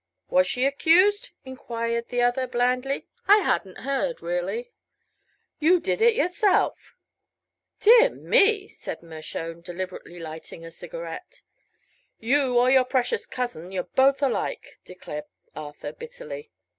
"Was 0.31 0.47
she 0.47 0.65
accused?" 0.65 1.29
enquired 1.45 2.07
the 2.07 2.23
other, 2.23 2.47
blandly. 2.47 3.05
"I 3.27 3.37
hadn't 3.41 3.81
heard, 3.85 4.19
really." 4.23 4.71
"You 5.59 5.79
did 5.79 6.01
it 6.01 6.15
yourself!" 6.15 6.95
"Dear 7.79 8.09
me!" 8.09 8.67
said 8.67 9.03
Mershone, 9.03 9.61
deliberately 9.61 10.17
lighting 10.19 10.65
a 10.65 10.71
cigarette. 10.71 11.43
"You 12.19 12.57
or 12.57 12.71
your 12.71 12.83
precious 12.85 13.27
cousin 13.27 13.71
you're 13.71 13.83
both 13.83 14.23
alike," 14.23 14.79
declared 14.83 15.25
Arthur, 15.55 15.91
bitterly. 15.93 16.49